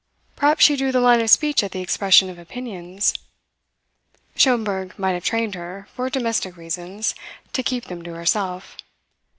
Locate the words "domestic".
6.09-6.57